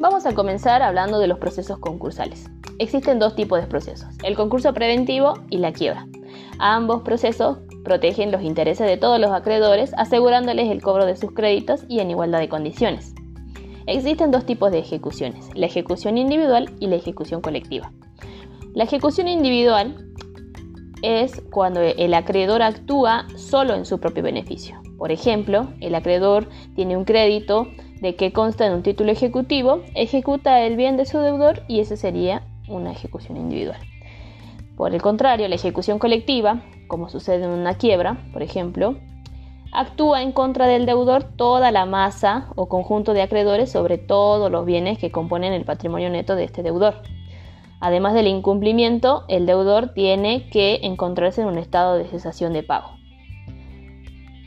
[0.00, 2.48] Vamos a comenzar hablando de los procesos concursales.
[2.78, 6.06] Existen dos tipos de procesos, el concurso preventivo y la quiebra.
[6.60, 11.82] Ambos procesos protegen los intereses de todos los acreedores, asegurándoles el cobro de sus créditos
[11.88, 13.12] y en igualdad de condiciones.
[13.86, 17.90] Existen dos tipos de ejecuciones, la ejecución individual y la ejecución colectiva.
[18.74, 19.96] La ejecución individual
[21.02, 24.80] es cuando el acreedor actúa solo en su propio beneficio.
[24.96, 27.66] Por ejemplo, el acreedor tiene un crédito
[28.00, 31.96] de que consta en un título ejecutivo, ejecuta el bien de su deudor y esa
[31.96, 33.80] sería una ejecución individual.
[34.76, 38.96] Por el contrario, la ejecución colectiva, como sucede en una quiebra, por ejemplo,
[39.72, 44.64] actúa en contra del deudor toda la masa o conjunto de acreedores sobre todos los
[44.64, 47.02] bienes que componen el patrimonio neto de este deudor.
[47.80, 52.90] Además del incumplimiento, el deudor tiene que encontrarse en un estado de cesación de pago.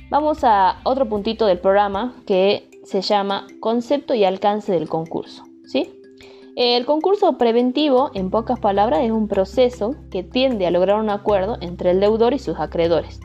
[0.10, 5.44] Vamos a otro puntito del programa que se llama concepto y alcance del concurso.
[5.66, 5.90] ¿sí?
[6.56, 11.58] El concurso preventivo, en pocas palabras, es un proceso que tiende a lograr un acuerdo
[11.62, 13.20] entre el deudor y sus acreedores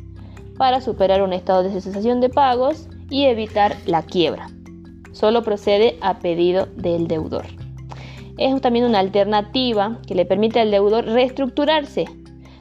[0.57, 4.49] para superar un estado de cesación de pagos y evitar la quiebra.
[5.13, 7.47] Solo procede a pedido del deudor.
[8.39, 12.05] Es también una alternativa que le permite al deudor reestructurarse,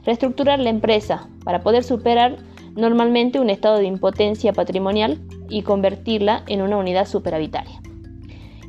[0.04, 2.36] reestructurar la empresa para poder superar
[2.74, 7.80] normalmente un estado de impotencia patrimonial y convertirla en una unidad superavitaria.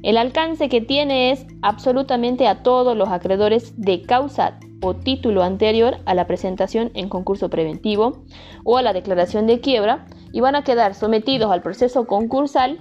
[0.03, 5.97] El alcance que tiene es absolutamente a todos los acreedores de causa o título anterior
[6.05, 8.23] a la presentación en concurso preventivo
[8.63, 12.79] o a la declaración de quiebra y van a quedar sometidos al proceso concursal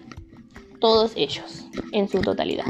[0.81, 2.67] todos ellos en su totalidad.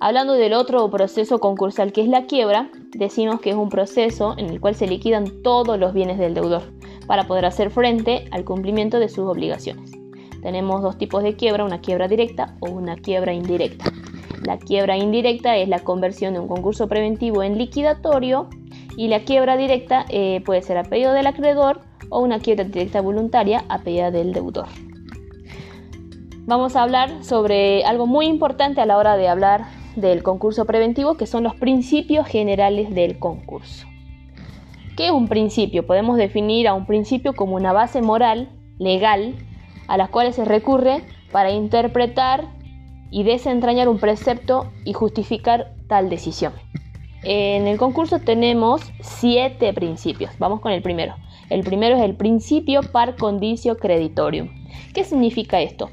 [0.00, 4.46] Hablando del otro proceso concursal que es la quiebra, decimos que es un proceso en
[4.46, 6.62] el cual se liquidan todos los bienes del deudor
[7.06, 9.97] para poder hacer frente al cumplimiento de sus obligaciones.
[10.42, 13.92] Tenemos dos tipos de quiebra, una quiebra directa o una quiebra indirecta.
[14.44, 18.48] La quiebra indirecta es la conversión de un concurso preventivo en liquidatorio
[18.96, 23.00] y la quiebra directa eh, puede ser a pedido del acreedor o una quiebra directa
[23.00, 24.68] voluntaria a pedido del deudor.
[26.46, 29.66] Vamos a hablar sobre algo muy importante a la hora de hablar
[29.96, 33.86] del concurso preventivo, que son los principios generales del concurso.
[34.96, 35.86] ¿Qué es un principio?
[35.86, 38.48] Podemos definir a un principio como una base moral,
[38.78, 39.34] legal,
[39.88, 42.44] a las cuales se recurre para interpretar
[43.10, 46.52] y desentrañar un precepto y justificar tal decisión.
[47.24, 50.30] En el concurso tenemos siete principios.
[50.38, 51.16] Vamos con el primero.
[51.50, 54.50] El primero es el principio par condicio creditorium.
[54.94, 55.90] ¿Qué significa esto?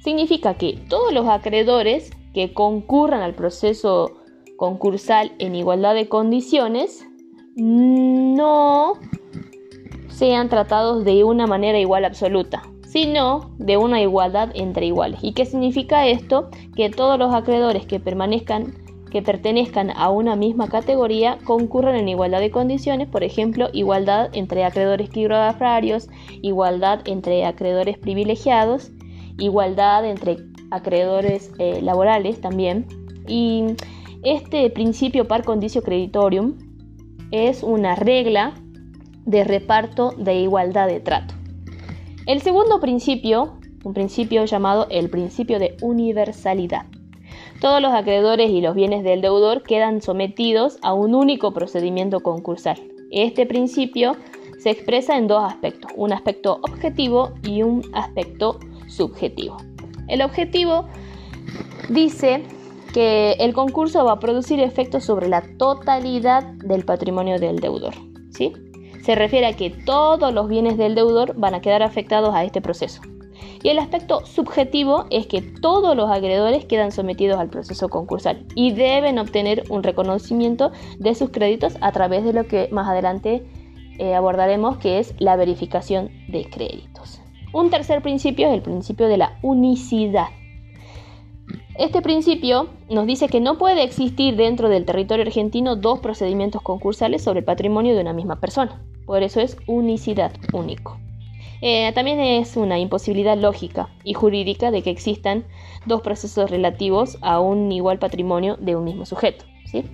[0.00, 4.12] Significa que todos los acreedores que concurran al proceso
[4.56, 7.06] concursal en igualdad de condiciones
[7.56, 8.94] no
[10.08, 15.18] sean tratados de una manera igual absoluta, sino de una igualdad entre iguales.
[15.22, 16.48] ¿Y qué significa esto?
[16.74, 18.74] Que todos los acreedores que permanezcan
[19.10, 24.64] que pertenezcan a una misma categoría concurran en igualdad de condiciones, por ejemplo, igualdad entre
[24.64, 26.08] acreedores quirografarios,
[26.42, 28.90] igualdad entre acreedores privilegiados,
[29.38, 30.38] igualdad entre
[30.70, 32.86] acreedores eh, laborales también.
[33.28, 33.64] Y
[34.22, 36.58] este principio par condicio creditorium
[37.30, 38.54] es una regla
[39.24, 41.34] de reparto de igualdad de trato.
[42.26, 43.52] El segundo principio,
[43.84, 46.86] un principio llamado el principio de universalidad.
[47.60, 52.82] Todos los acreedores y los bienes del deudor quedan sometidos a un único procedimiento concursal.
[53.12, 54.16] Este principio
[54.58, 58.58] se expresa en dos aspectos, un aspecto objetivo y un aspecto
[58.88, 59.58] subjetivo.
[60.08, 60.88] El objetivo
[61.90, 62.42] dice
[62.92, 67.94] que el concurso va a producir efectos sobre la totalidad del patrimonio del deudor.
[68.30, 68.52] ¿sí?
[69.06, 72.60] Se refiere a que todos los bienes del deudor van a quedar afectados a este
[72.60, 73.02] proceso.
[73.62, 78.72] Y el aspecto subjetivo es que todos los acreedores quedan sometidos al proceso concursal y
[78.72, 83.46] deben obtener un reconocimiento de sus créditos a través de lo que más adelante
[84.00, 87.20] eh, abordaremos, que es la verificación de créditos.
[87.52, 90.30] Un tercer principio es el principio de la unicidad.
[91.78, 97.22] Este principio nos dice que no puede existir dentro del territorio argentino dos procedimientos concursales
[97.22, 98.82] sobre el patrimonio de una misma persona.
[99.04, 100.98] Por eso es unicidad único.
[101.60, 105.44] Eh, también es una imposibilidad lógica y jurídica de que existan
[105.84, 109.44] dos procesos relativos a un igual patrimonio de un mismo sujeto.
[109.66, 109.84] ¿sí?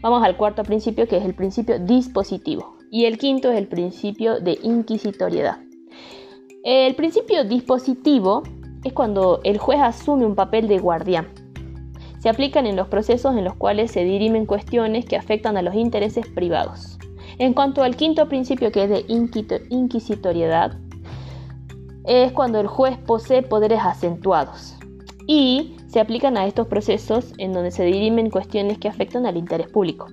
[0.00, 4.40] Vamos al cuarto principio que es el principio dispositivo y el quinto es el principio
[4.40, 5.58] de inquisitoriedad.
[6.64, 8.42] El principio dispositivo
[8.84, 11.28] es cuando el juez asume un papel de guardián.
[12.18, 15.74] Se aplican en los procesos en los cuales se dirimen cuestiones que afectan a los
[15.74, 16.98] intereses privados.
[17.38, 19.04] En cuanto al quinto principio que es de
[19.70, 20.76] inquisitoriedad,
[22.04, 24.76] es cuando el juez posee poderes acentuados
[25.26, 29.68] y se aplican a estos procesos en donde se dirimen cuestiones que afectan al interés
[29.68, 30.06] público.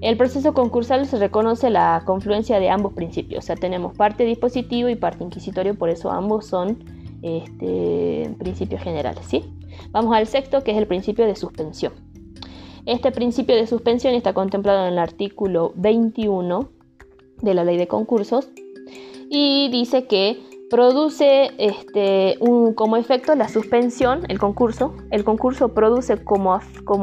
[0.00, 4.88] El proceso concursal se reconoce la confluencia de ambos principios, o sea, tenemos parte dispositivo
[4.88, 6.84] y parte inquisitorio, por eso ambos son
[7.22, 9.24] este, principios generales.
[9.26, 9.44] ¿sí?
[9.90, 11.92] Vamos al sexto, que es el principio de suspensión.
[12.84, 16.68] Este principio de suspensión está contemplado en el artículo 21
[17.40, 18.48] de la ley de concursos
[19.30, 22.38] y dice que produce este,
[22.74, 24.94] como efecto la suspensión, el concurso.
[25.10, 26.58] El concurso produce como,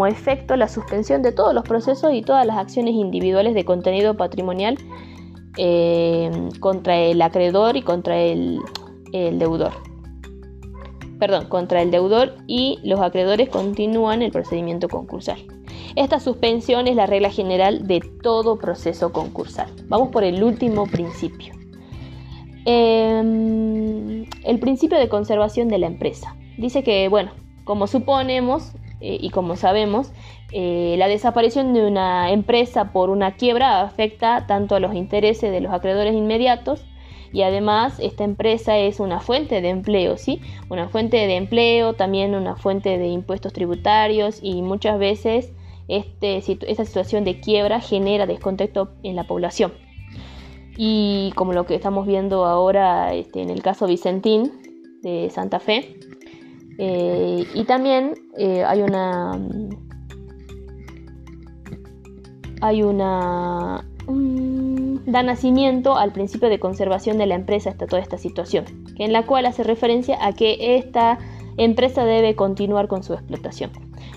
[0.07, 4.77] efecto la suspensión de todos los procesos y todas las acciones individuales de contenido patrimonial
[5.57, 6.30] eh,
[6.60, 8.60] contra el acreedor y contra el
[9.13, 9.88] deudor.
[11.19, 15.38] Perdón, contra el deudor y los acreedores continúan el procedimiento concursal.
[15.95, 19.69] Esta suspensión es la regla general de todo proceso concursal.
[19.88, 21.54] Vamos por el último principio.
[22.66, 26.36] Em, el principio de conservación de la empresa.
[26.57, 27.31] Dice que, bueno,
[27.63, 30.12] como suponemos eh, y como sabemos,
[30.51, 35.62] eh, la desaparición de una empresa por una quiebra afecta tanto a los intereses de
[35.62, 36.86] los acreedores inmediatos
[37.31, 40.42] y además esta empresa es una fuente de empleo, ¿sí?
[40.70, 45.52] Una fuente de empleo, también una fuente de impuestos tributarios y muchas veces
[45.88, 49.74] este, esta situación de quiebra genera descontexto en la población
[50.81, 54.50] y como lo que estamos viendo ahora este, en el caso Vicentín
[55.02, 56.00] de Santa Fe.
[56.78, 59.38] Eh, y también eh, hay una
[62.62, 63.86] hay una
[65.06, 68.66] da nacimiento al principio de conservación de la empresa hasta toda esta situación,
[68.98, 71.19] en la cual hace referencia a que esta
[71.57, 73.72] empresa debe continuar con su explotación.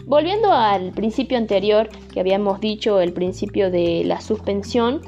[0.06, 5.00] Volviendo al principio anterior que habíamos dicho, el principio de la suspensión,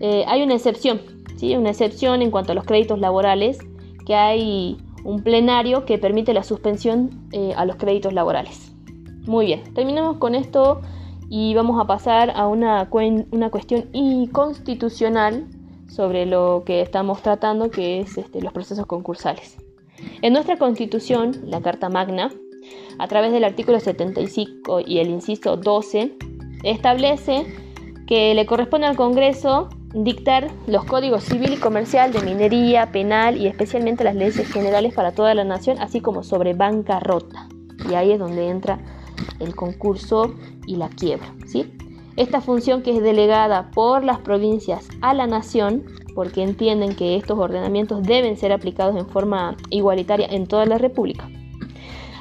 [0.00, 1.00] eh, hay una excepción,
[1.36, 1.56] ¿sí?
[1.56, 3.58] una excepción en cuanto a los créditos laborales,
[4.06, 8.72] que hay un plenario que permite la suspensión eh, a los créditos laborales.
[9.26, 10.80] Muy bien, terminamos con esto
[11.28, 12.88] y vamos a pasar a una,
[13.30, 15.46] una cuestión inconstitucional
[15.88, 19.58] sobre lo que estamos tratando, que es este, los procesos concursales.
[20.22, 22.30] En nuestra constitución, la Carta Magna,
[22.98, 26.16] a través del artículo 75 y el inciso 12,
[26.62, 27.46] establece
[28.06, 33.46] que le corresponde al Congreso dictar los códigos civil y comercial de minería, penal y
[33.46, 37.48] especialmente las leyes generales para toda la nación, así como sobre bancarrota.
[37.90, 38.78] Y ahí es donde entra
[39.40, 40.34] el concurso
[40.66, 41.34] y la quiebra.
[41.46, 41.72] ¿sí?
[42.16, 45.84] Esta función que es delegada por las provincias a la nación,
[46.14, 51.28] porque entienden que estos ordenamientos deben ser aplicados en forma igualitaria en toda la República.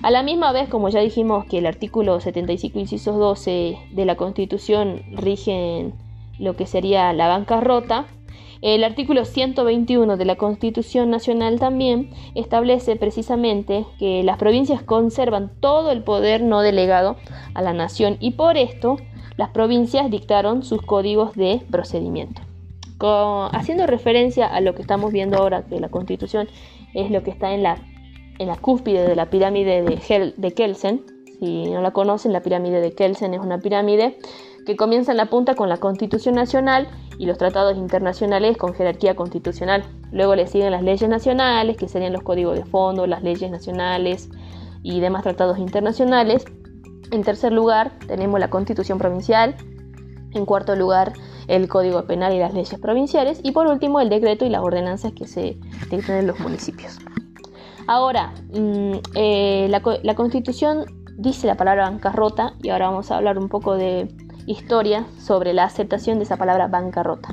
[0.01, 4.15] A la misma vez, como ya dijimos que el artículo 75, incisos 12 de la
[4.15, 5.93] Constitución rigen
[6.39, 8.07] lo que sería la bancarrota.
[8.61, 15.89] El artículo 121 de la Constitución Nacional también establece precisamente que las provincias conservan todo
[15.89, 17.17] el poder no delegado
[17.55, 18.97] a la nación y por esto
[19.35, 22.41] las provincias dictaron sus códigos de procedimiento.
[23.51, 26.47] haciendo referencia a lo que estamos viendo ahora, que la Constitución
[26.93, 27.77] es lo que está en la,
[28.37, 31.03] en la cúspide de la pirámide de, de Kelsen,
[31.39, 34.19] si no la conocen, la pirámide de Kelsen es una pirámide
[34.67, 36.87] que comienza en la punta con la Constitución Nacional
[37.21, 39.83] y los tratados internacionales con jerarquía constitucional.
[40.11, 44.27] Luego le siguen las leyes nacionales, que serían los códigos de fondo, las leyes nacionales
[44.81, 46.43] y demás tratados internacionales.
[47.11, 49.55] En tercer lugar, tenemos la Constitución Provincial.
[50.31, 51.13] En cuarto lugar,
[51.47, 53.39] el Código Penal y las leyes provinciales.
[53.43, 55.59] Y por último, el decreto y las ordenanzas que se
[55.91, 56.97] dictan en los municipios.
[57.85, 60.85] Ahora, mm, eh, la, la Constitución
[61.19, 64.07] dice la palabra bancarrota y ahora vamos a hablar un poco de
[64.45, 67.29] historia sobre la aceptación de esa palabra bancarrota.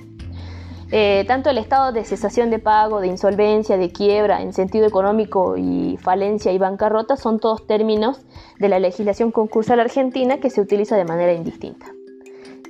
[0.90, 5.56] Eh, tanto el estado de cesación de pago, de insolvencia, de quiebra en sentido económico
[5.58, 8.22] y falencia y bancarrota son todos términos
[8.58, 11.86] de la legislación concursal argentina que se utiliza de manera indistinta.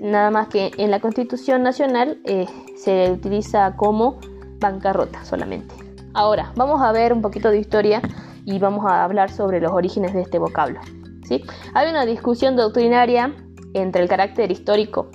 [0.01, 4.19] Nada más que en la Constitución Nacional eh, se utiliza como
[4.59, 5.75] bancarrota solamente.
[6.15, 8.03] Ahora, vamos a ver un poquito de historia
[8.45, 10.81] y vamos a hablar sobre los orígenes de este vocablo.
[11.25, 11.45] ¿sí?
[11.75, 13.33] Hay una discusión doctrinaria
[13.75, 15.11] entre el carácter histórico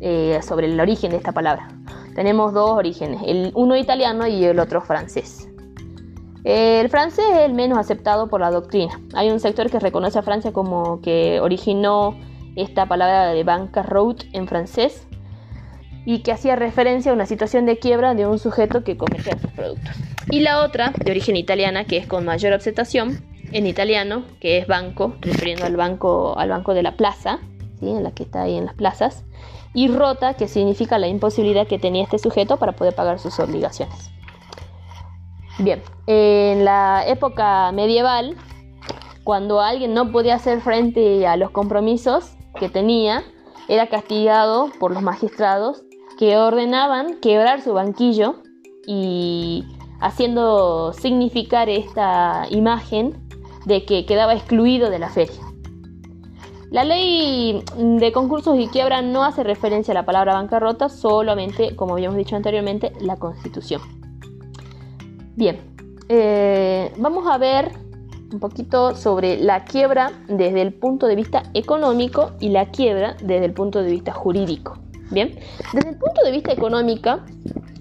[0.00, 1.68] eh, sobre el origen de esta palabra.
[2.14, 5.48] Tenemos dos orígenes, el uno italiano y el otro francés.
[6.44, 8.98] El francés es el menos aceptado por la doctrina.
[9.14, 12.18] Hay un sector que reconoce a Francia como que originó
[12.56, 15.06] esta palabra de banqueroute en francés
[16.06, 19.50] y que hacía referencia a una situación de quiebra de un sujeto que comercia sus
[19.50, 19.94] productos.
[20.30, 23.22] Y la otra, de origen italiana, que es con mayor aceptación
[23.52, 27.40] en italiano, que es banco, refiriendo al banco, al banco de la plaza,
[27.88, 29.24] en la que está ahí en las plazas,
[29.72, 34.10] y rota, que significa la imposibilidad que tenía este sujeto para poder pagar sus obligaciones.
[35.58, 38.36] Bien, en la época medieval,
[39.24, 43.22] Cuando alguien no podía hacer frente a los compromisos que tenía,
[43.68, 45.82] era castigado por los magistrados
[46.18, 48.36] que ordenaban quebrar su banquillo
[48.86, 49.64] y
[50.00, 53.28] haciendo significar esta imagen
[53.66, 55.49] de que quedaba excluido de la feria.
[56.70, 61.94] La ley de concursos y quiebra no hace referencia a la palabra bancarrota, solamente, como
[61.94, 63.80] habíamos dicho anteriormente, la constitución.
[65.34, 65.58] Bien,
[66.08, 67.72] eh, vamos a ver
[68.32, 73.46] un poquito sobre la quiebra desde el punto de vista económico y la quiebra desde
[73.46, 74.78] el punto de vista jurídico.
[75.10, 75.40] Bien,
[75.72, 77.18] desde el punto de vista económico,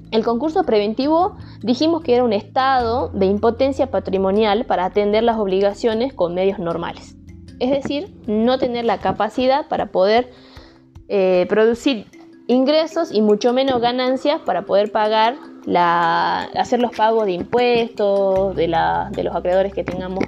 [0.10, 6.12] el concurso preventivo dijimos que era un estado de impotencia patrimonial para atender las obligaciones
[6.12, 7.19] con medios normales.
[7.60, 10.32] Es decir, no tener la capacidad para poder
[11.08, 12.06] eh, producir
[12.48, 15.36] ingresos y mucho menos ganancias para poder pagar
[15.66, 18.76] la, hacer los pagos de impuestos, de,
[19.12, 20.24] de los acreedores que tengamos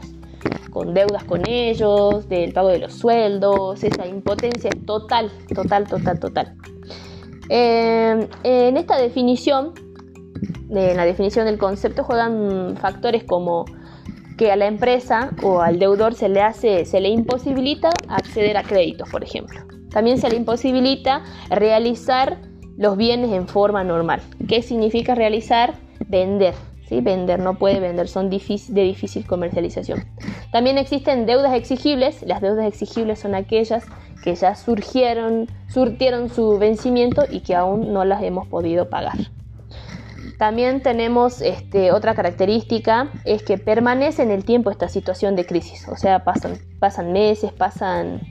[0.72, 6.56] con deudas con ellos, del pago de los sueldos, esa impotencia total, total, total, total.
[7.50, 9.74] Eh, en esta definición,
[10.70, 13.66] en la definición del concepto, juegan factores como
[14.42, 18.64] que a la empresa o al deudor se le hace, se le imposibilita acceder a
[18.64, 19.60] créditos, por ejemplo.
[19.92, 21.22] También se le imposibilita
[21.52, 22.40] realizar
[22.76, 24.20] los bienes en forma normal.
[24.48, 25.76] ¿Qué significa realizar?
[26.08, 26.56] Vender.
[26.90, 27.02] ¿sí?
[27.02, 30.06] Vender no puede vender, son de difícil comercialización.
[30.52, 32.24] También existen deudas exigibles.
[32.24, 33.86] Las deudas exigibles son aquellas
[34.24, 39.20] que ya surgieron, surtieron su vencimiento y que aún no las hemos podido pagar.
[40.42, 45.88] También tenemos este, otra característica, es que permanece en el tiempo esta situación de crisis,
[45.88, 48.22] o sea, pasan, pasan meses, pasan,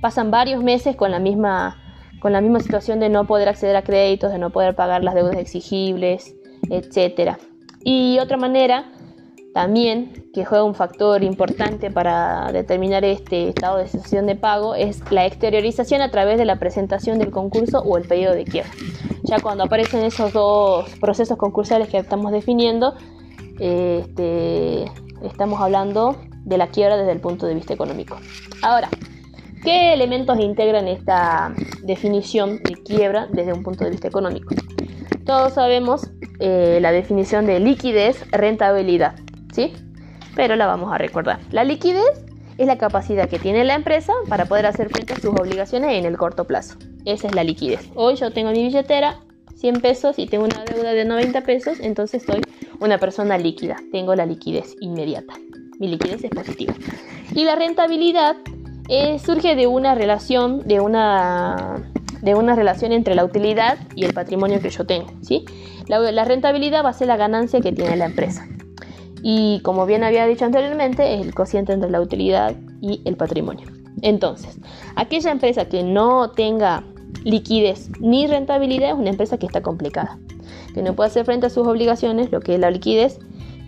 [0.00, 1.80] pasan varios meses con la, misma,
[2.18, 5.14] con la misma situación de no poder acceder a créditos, de no poder pagar las
[5.14, 6.34] deudas exigibles,
[6.70, 7.36] etc.
[7.84, 8.90] Y otra manera
[9.54, 15.02] también que juega un factor importante para determinar este estado de sesión de pago es
[15.12, 18.72] la exteriorización a través de la presentación del concurso o el pedido de quiebra.
[19.30, 22.96] Ya cuando aparecen esos dos procesos concursales que estamos definiendo,
[23.60, 24.86] este,
[25.22, 28.18] estamos hablando de la quiebra desde el punto de vista económico.
[28.60, 28.88] Ahora,
[29.62, 34.52] ¿qué elementos integran esta definición de quiebra desde un punto de vista económico?
[35.24, 36.10] Todos sabemos
[36.40, 39.14] eh, la definición de liquidez, rentabilidad.
[39.52, 39.74] ¿sí?
[40.34, 41.38] Pero la vamos a recordar.
[41.52, 42.24] La liquidez
[42.58, 46.04] es la capacidad que tiene la empresa para poder hacer frente a sus obligaciones en
[46.04, 46.78] el corto plazo.
[47.04, 47.88] Esa es la liquidez.
[47.94, 49.20] Hoy yo tengo mi billetera
[49.56, 52.40] 100 pesos y tengo una deuda de 90 pesos, entonces soy
[52.80, 53.76] una persona líquida.
[53.92, 55.34] Tengo la liquidez inmediata.
[55.78, 56.74] Mi liquidez es positiva.
[57.34, 58.36] Y la rentabilidad
[58.88, 61.90] eh, surge de una relación, de una,
[62.22, 65.08] de una relación entre la utilidad y el patrimonio que yo tengo.
[65.22, 65.44] ¿sí?
[65.88, 68.46] la rentabilidad va a ser la ganancia que tiene la empresa.
[69.22, 73.79] Y como bien había dicho anteriormente, es el cociente entre la utilidad y el patrimonio.
[74.02, 74.58] Entonces,
[74.96, 76.84] aquella empresa que no tenga
[77.24, 80.18] liquidez ni rentabilidad es una empresa que está complicada,
[80.74, 83.18] que no puede hacer frente a sus obligaciones, lo que es la liquidez,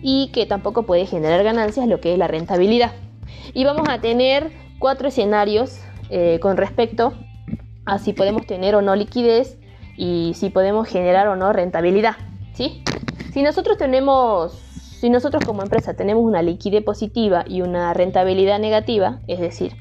[0.01, 2.91] y que tampoco puede generar ganancias, lo que es la rentabilidad.
[3.53, 7.13] Y vamos a tener cuatro escenarios eh, con respecto
[7.85, 9.57] a si podemos tener o no liquidez
[9.95, 12.15] y si podemos generar o no rentabilidad.
[12.53, 12.83] ¿sí?
[13.33, 14.59] Si nosotros tenemos
[15.03, 19.73] si nosotros como empresa tenemos una liquidez positiva y una rentabilidad negativa, es decir,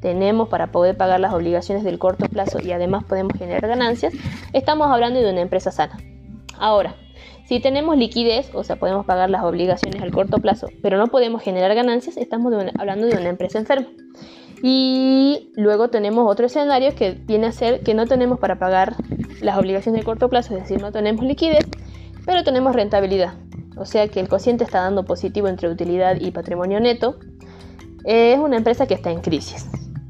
[0.00, 4.12] tenemos para poder pagar las obligaciones del corto plazo y además podemos generar ganancias,
[4.52, 5.98] estamos hablando de una empresa sana.
[6.58, 6.94] Ahora,
[7.46, 11.42] si tenemos liquidez, o sea, podemos pagar las obligaciones al corto plazo, pero no podemos
[11.42, 13.88] generar ganancias, estamos hablando de una empresa enferma.
[14.62, 18.94] Y luego tenemos otro escenario que viene a ser que no tenemos para pagar
[19.40, 21.66] las obligaciones de corto plazo, es decir, no tenemos liquidez,
[22.26, 23.34] pero tenemos rentabilidad
[23.80, 27.16] o sea que el cociente está dando positivo entre utilidad y patrimonio neto,
[28.04, 29.66] es una empresa que está en crisis.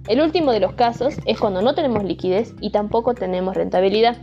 [0.09, 4.16] El último de los casos es cuando no tenemos liquidez y tampoco tenemos rentabilidad.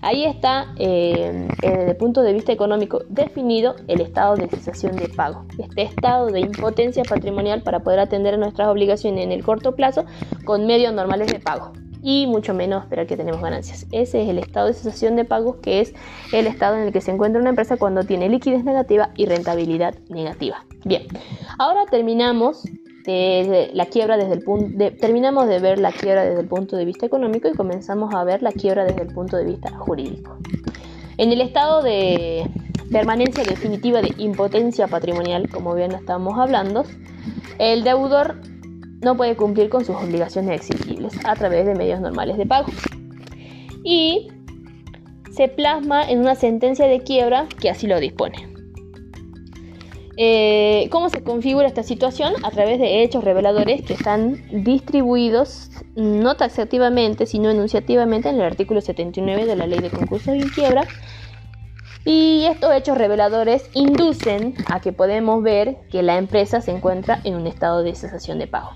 [0.00, 5.08] Ahí está, eh, desde el punto de vista económico, definido el estado de cesación de
[5.08, 5.44] pago.
[5.58, 10.04] Este estado de impotencia patrimonial para poder atender nuestras obligaciones en el corto plazo
[10.44, 11.72] con medios normales de pago
[12.04, 13.86] y mucho menos esperar que tenemos ganancias.
[13.90, 15.94] Ese es el estado de cesación de pagos, que es
[16.32, 19.94] el estado en el que se encuentra una empresa cuando tiene liquidez negativa y rentabilidad
[20.10, 20.66] negativa.
[20.84, 21.06] Bien,
[21.58, 22.64] ahora terminamos
[23.12, 26.84] de la quiebra desde el punto terminamos de ver la quiebra desde el punto de
[26.84, 30.38] vista económico y comenzamos a ver la quiebra desde el punto de vista jurídico.
[31.18, 32.48] En el estado de
[32.90, 36.84] permanencia definitiva de impotencia patrimonial, como bien estamos hablando,
[37.58, 38.36] el deudor
[39.02, 42.68] no puede cumplir con sus obligaciones exigibles a través de medios normales de pago.
[43.84, 44.28] Y
[45.30, 48.53] se plasma en una sentencia de quiebra que así lo dispone.
[50.16, 52.34] Eh, ¿Cómo se configura esta situación?
[52.44, 58.80] A través de hechos reveladores que están distribuidos no taxativamente, sino enunciativamente en el artículo
[58.80, 60.86] 79 de la Ley de Concursos y Quiebra.
[62.04, 67.34] Y estos hechos reveladores inducen a que podemos ver que la empresa se encuentra en
[67.34, 68.70] un estado de cesación de pago.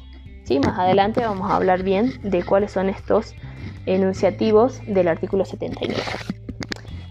[0.45, 0.59] ¿Sí?
[0.59, 3.35] Más adelante vamos a hablar bien de cuáles son estos
[3.85, 6.01] enunciativos del artículo 79.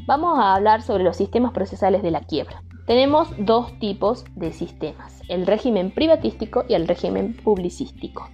[0.08, 2.64] Vamos a hablar sobre los sistemas procesales de la quiebra.
[2.88, 8.30] Tenemos dos tipos de sistemas, el régimen privatístico y el régimen publicístico.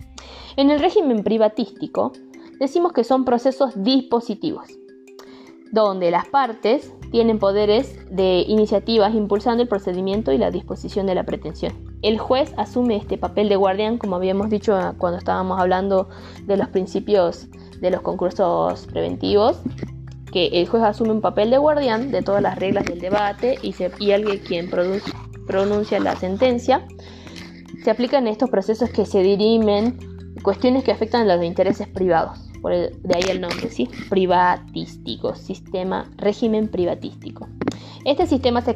[0.57, 2.11] En el régimen privatístico
[2.59, 4.67] decimos que son procesos dispositivos,
[5.71, 11.23] donde las partes tienen poderes de iniciativas impulsando el procedimiento y la disposición de la
[11.23, 11.73] pretensión.
[12.03, 16.09] El juez asume este papel de guardián, como habíamos dicho cuando estábamos hablando
[16.45, 17.47] de los principios
[17.81, 19.63] de los concursos preventivos,
[20.33, 23.73] que el juez asume un papel de guardián de todas las reglas del debate y,
[23.73, 24.67] se, y alguien quien
[25.47, 26.87] pronuncia la sentencia.
[27.83, 29.99] Se aplican estos procesos que se dirimen
[30.41, 32.39] cuestiones que afectan a los intereses privados.
[32.63, 33.87] Por de ahí el nombre, ¿sí?
[34.09, 37.47] Privatístico, sistema, régimen privatístico.
[38.03, 38.73] Este sistema se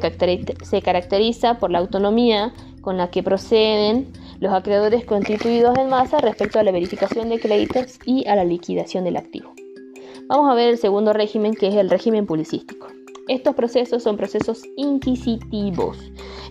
[0.62, 6.60] se caracteriza por la autonomía con la que proceden los acreedores constituidos en masa respecto
[6.60, 9.57] a la verificación de créditos y a la liquidación del activo.
[10.28, 12.88] Vamos a ver el segundo régimen, que es el régimen publicístico.
[13.28, 15.96] Estos procesos son procesos inquisitivos,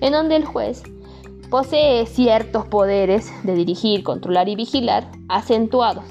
[0.01, 0.81] en donde el juez
[1.51, 6.05] posee ciertos poderes de dirigir, controlar y vigilar acentuados,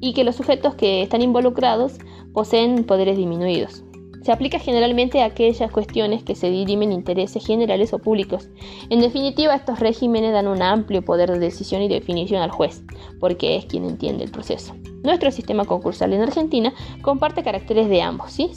[0.00, 1.98] y que los sujetos que están involucrados
[2.32, 3.84] poseen poderes disminuidos.
[4.22, 8.48] Se aplica generalmente a aquellas cuestiones que se dirimen intereses generales o públicos.
[8.88, 12.82] En definitiva, estos regímenes dan un amplio poder de decisión y definición al juez,
[13.18, 14.74] porque es quien entiende el proceso.
[15.02, 18.30] Nuestro sistema concursal en Argentina comparte caracteres de ambos.
[18.32, 18.52] ¿sí?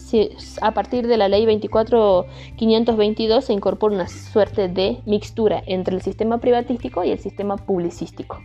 [0.61, 6.39] A partir de la ley 24522 se incorpora una suerte de mixtura entre el sistema
[6.39, 8.39] privatístico y el sistema publicístico.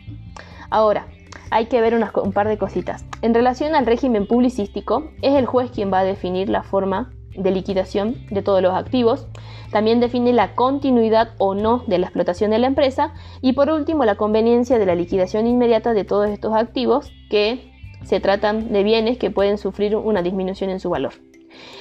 [0.71, 1.09] Ahora,
[1.51, 3.05] hay que ver un par de cositas.
[3.23, 7.51] En relación al régimen publicístico, es el juez quien va a definir la forma de
[7.51, 9.27] liquidación de todos los activos.
[9.71, 13.15] También define la continuidad o no de la explotación de la empresa.
[13.41, 17.71] Y por último, la conveniencia de la liquidación inmediata de todos estos activos que
[18.05, 21.15] se tratan de bienes que pueden sufrir una disminución en su valor.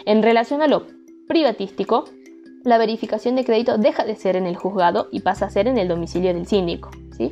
[0.06, 0.86] En relación a lo
[1.28, 2.06] privatístico,
[2.64, 5.78] la verificación de crédito deja de ser en el juzgado y pasa a ser en
[5.78, 6.90] el domicilio del síndico.
[7.18, 7.30] ¿sí?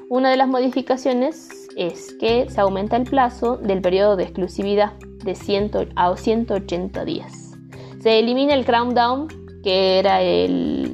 [0.10, 5.34] Una de las modificaciones es que se aumenta el plazo del periodo de exclusividad de
[5.34, 7.58] 100 a 180 días.
[8.00, 9.28] Se elimina el crown down,
[9.64, 10.85] que era el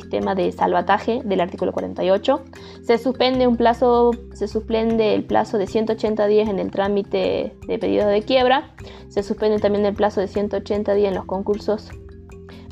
[0.00, 2.42] sistema de salvataje del artículo 48.
[2.82, 7.78] Se suspende un plazo, se suspende el plazo de 180 días en el trámite de
[7.78, 8.74] pedido de quiebra.
[9.08, 11.90] Se suspende también el plazo de 180 días en los concursos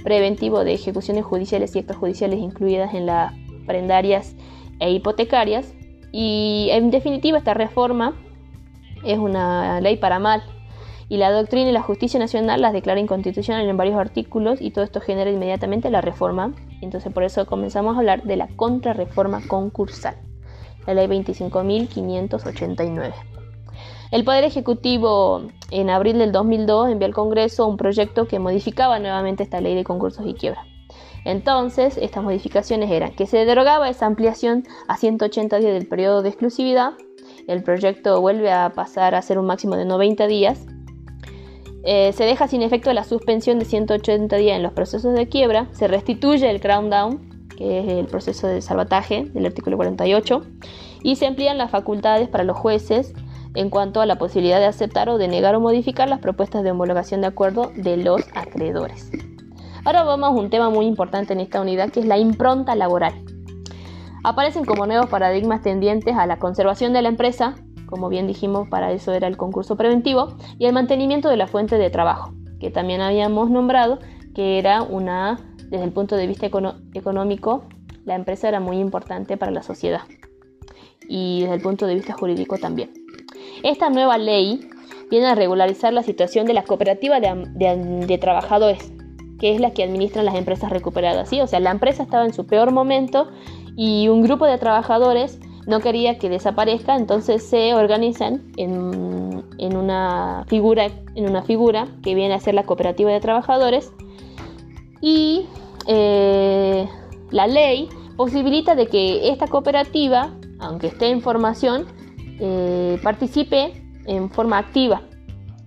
[0.03, 3.33] preventivos de ejecuciones judiciales y extrajudiciales incluidas en las
[3.67, 4.35] prendarias
[4.81, 5.75] e hipotecarias.
[6.11, 8.17] Y en definitiva esta reforma
[9.05, 10.43] es una ley para mal
[11.09, 14.85] y la doctrina y la justicia nacional las declara inconstitucionales en varios artículos y todo
[14.85, 16.55] esto genera inmediatamente la reforma.
[16.81, 20.17] Entonces por eso comenzamos a hablar de la contrarreforma concursal,
[20.87, 23.12] la ley 25.589.
[24.11, 29.43] El Poder Ejecutivo en abril del 2002 envió al Congreso un proyecto que modificaba nuevamente
[29.43, 30.67] esta ley de concursos y quiebra.
[31.25, 36.29] Entonces, estas modificaciones eran que se derogaba esa ampliación a 180 días del periodo de
[36.29, 36.95] exclusividad,
[37.49, 40.67] el proyecto vuelve a pasar a ser un máximo de 90 días,
[41.85, 45.68] eh, se deja sin efecto la suspensión de 180 días en los procesos de quiebra,
[45.73, 50.42] se restituye el crown down, que es el proceso de salvataje del artículo 48,
[51.03, 53.14] y se amplían las facultades para los jueces
[53.55, 56.71] en cuanto a la posibilidad de aceptar o de negar o modificar las propuestas de
[56.71, 59.11] homologación de acuerdo de los acreedores.
[59.85, 63.14] Ahora vamos a un tema muy importante en esta unidad que es la impronta laboral.
[64.25, 67.57] Aparecen como nuevos paradigmas tendientes a la conservación de la empresa,
[67.93, 71.77] como bien dijimos, para eso era el concurso preventivo, y el mantenimiento de la fuente
[71.77, 73.99] de trabajo, que también habíamos nombrado
[74.35, 77.65] que era una, desde el punto de vista económico,
[78.07, 80.01] la empresa era muy importante para la sociedad.
[81.07, 82.95] y desde el punto de vista jurídico también.
[83.63, 84.71] Esta nueva ley
[85.11, 88.91] viene a regularizar la situación de la cooperativa de, trabajadores,
[89.39, 91.29] que es la que administran las empresas recuperadas.
[91.29, 91.43] ¿sí?
[91.43, 93.29] O sea, la empresa estaba en su peor momento
[93.77, 98.77] y un grupo de trabajadores no quería que desaparezca, entonces se organizan en,
[99.77, 103.92] una, figura, en una figura que viene a ser la cooperativa de trabajadores
[105.01, 105.46] y
[105.87, 106.88] eh,
[107.31, 111.87] la ley posibilita de que esta cooperativa, aunque esté en formación,
[112.40, 113.72] eh, participe
[114.07, 115.03] en forma activa,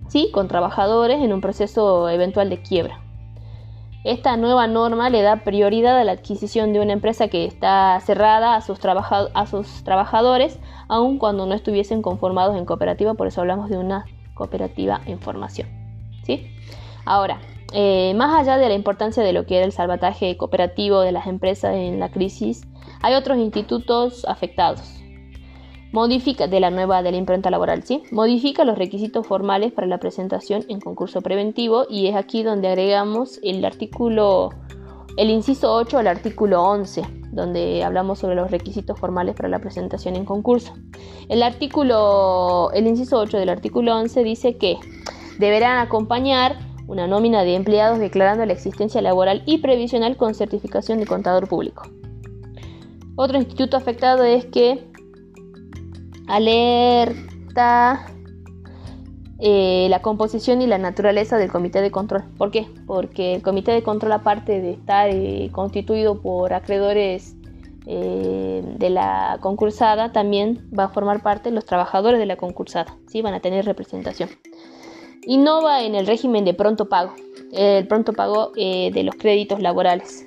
[0.08, 0.30] ¿sí?
[0.32, 3.05] con trabajadores en un proceso eventual de quiebra.
[4.06, 8.54] Esta nueva norma le da prioridad a la adquisición de una empresa que está cerrada
[8.54, 13.68] a sus, a sus trabajadores, aun cuando no estuviesen conformados en cooperativa, por eso hablamos
[13.68, 15.66] de una cooperativa en formación.
[16.22, 16.46] ¿sí?
[17.04, 17.40] Ahora,
[17.72, 21.26] eh, más allá de la importancia de lo que era el salvataje cooperativo de las
[21.26, 22.64] empresas en la crisis,
[23.02, 25.02] hay otros institutos afectados
[25.92, 28.02] modifica de la nueva de la imprenta laboral, ¿sí?
[28.10, 33.40] Modifica los requisitos formales para la presentación en concurso preventivo y es aquí donde agregamos
[33.42, 34.50] el artículo
[35.16, 40.14] el inciso 8 al artículo 11, donde hablamos sobre los requisitos formales para la presentación
[40.14, 40.74] en concurso.
[41.28, 44.76] El artículo el inciso 8 del artículo 11 dice que
[45.38, 51.06] deberán acompañar una nómina de empleados declarando la existencia laboral y previsional con certificación de
[51.06, 51.84] contador público.
[53.16, 54.86] Otro instituto afectado es que
[56.26, 58.06] alerta
[59.38, 62.24] eh, la composición y la naturaleza del comité de control.
[62.38, 62.66] ¿Por qué?
[62.86, 67.36] Porque el comité de control, aparte de estar eh, constituido por acreedores
[67.86, 73.20] eh, de la concursada, también va a formar parte los trabajadores de la concursada, ¿sí?
[73.20, 74.30] van a tener representación.
[75.26, 77.12] Innova en el régimen de pronto pago,
[77.52, 80.24] el pronto pago de los créditos laborales.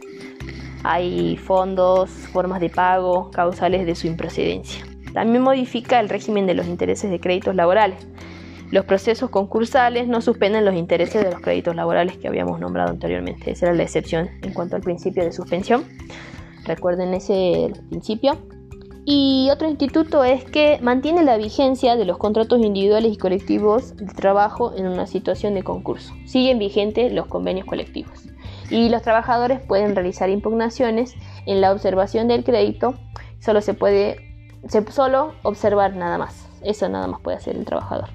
[0.84, 4.89] Hay fondos, formas de pago, causales de su improcedencia.
[5.14, 8.08] También modifica el régimen de los intereses de créditos laborales.
[8.72, 13.52] Los procesos concursales no suspenden los intereses de los créditos laborales que habíamos nombrado anteriormente.
[13.52, 15.86] Esa era la excepción en cuanto al principio de suspensión.
[16.66, 18.38] Recuerden ese principio.
[19.06, 24.06] Y otro instituto es que mantiene la vigencia de los contratos individuales y colectivos de
[24.06, 26.14] trabajo en una situación de concurso.
[26.28, 28.28] Siguen vigentes los convenios colectivos.
[28.70, 31.16] Y los trabajadores pueden realizar impugnaciones
[31.48, 32.94] en la observación del crédito.
[33.40, 34.29] Solo se puede
[34.90, 36.50] solo observar nada más.
[36.62, 38.10] Eso nada más puede hacer el trabajador.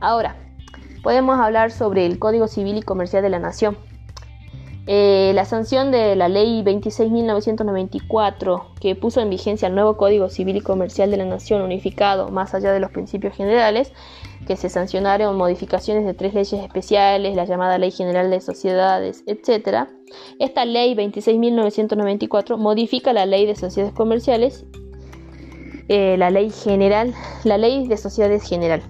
[0.00, 0.36] Ahora,
[1.02, 3.76] podemos hablar sobre el Código Civil y Comercial de la Nación.
[4.88, 10.56] Eh, la sanción de la Ley 26.994, que puso en vigencia el nuevo Código Civil
[10.56, 13.92] y Comercial de la Nación unificado, más allá de los principios generales,
[14.44, 19.86] que se sancionaron modificaciones de tres leyes especiales, la llamada Ley General de Sociedades, etc.
[20.40, 24.66] Esta Ley 26.994 modifica la Ley de Sociedades Comerciales
[25.94, 27.12] eh, la ley general,
[27.44, 28.82] la ley de sociedades general,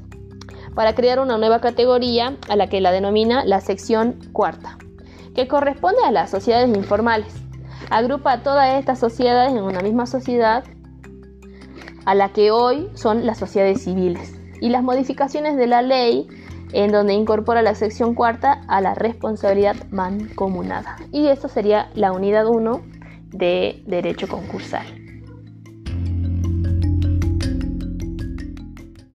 [0.77, 4.79] para crear una nueva categoría a la que la denomina la sección cuarta,
[5.35, 7.35] que corresponde a las sociedades informales.
[7.91, 10.63] Agrupa a todas estas sociedades en una misma sociedad
[12.05, 14.39] a la que hoy son las sociedades civiles.
[14.61, 16.29] Y las modificaciones de la ley
[16.73, 20.99] en donde incorpora la sección cuarta a la responsabilidad mancomunada.
[21.11, 22.81] Y esto sería la unidad 1
[23.33, 25.02] de derecho concursal.